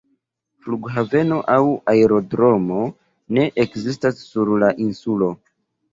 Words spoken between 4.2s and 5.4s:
sur la insulo.